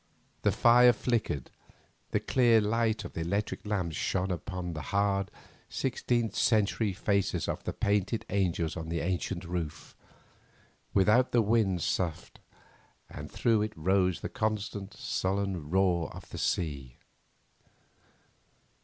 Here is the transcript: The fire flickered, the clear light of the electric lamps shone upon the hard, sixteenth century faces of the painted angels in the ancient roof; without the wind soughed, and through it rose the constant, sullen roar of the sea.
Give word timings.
The 0.41 0.51
fire 0.51 0.93
flickered, 0.93 1.51
the 2.09 2.19
clear 2.19 2.59
light 2.59 3.05
of 3.05 3.13
the 3.13 3.21
electric 3.21 3.63
lamps 3.67 3.95
shone 3.95 4.31
upon 4.31 4.73
the 4.73 4.81
hard, 4.89 5.29
sixteenth 5.69 6.33
century 6.35 6.91
faces 6.91 7.47
of 7.47 7.63
the 7.65 7.71
painted 7.71 8.25
angels 8.31 8.75
in 8.75 8.89
the 8.89 8.99
ancient 9.01 9.45
roof; 9.45 9.95
without 10.91 11.31
the 11.33 11.43
wind 11.43 11.83
soughed, 11.83 12.39
and 13.11 13.29
through 13.29 13.61
it 13.61 13.77
rose 13.77 14.21
the 14.21 14.27
constant, 14.29 14.95
sullen 14.95 15.69
roar 15.69 16.11
of 16.15 16.27
the 16.31 16.39
sea. 16.39 16.97